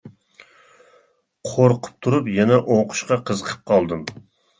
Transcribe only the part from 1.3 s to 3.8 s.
قورقۇپ تۇرۇپ يەنە ئوقۇشقا قىزىقىپ